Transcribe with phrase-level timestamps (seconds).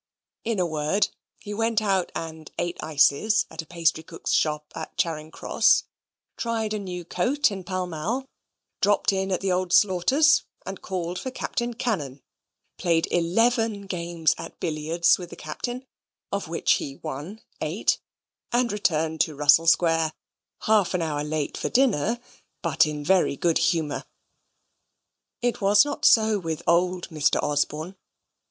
[0.43, 4.85] In a word, he went out and ate ices at a pastry cook's shop in
[4.97, 5.83] Charing Cross;
[6.37, 8.25] tried a new coat in Pall Mall;
[8.81, 12.23] dropped in at the Old Slaughters', and called for Captain Cannon;
[12.79, 15.85] played eleven games at billiards with the Captain,
[16.31, 17.99] of which he won eight,
[18.51, 20.13] and returned to Russell Square
[20.61, 22.19] half an hour late for dinner,
[22.63, 24.05] but in very good humour.
[25.43, 27.37] It was not so with old Mr.
[27.43, 27.95] Osborne.